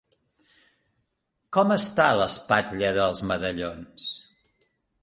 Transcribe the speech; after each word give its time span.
Com 1.57 1.75
està 1.75 2.09
l'espatlla 2.21 2.93
dels 2.99 3.23
medallons? 3.35 4.11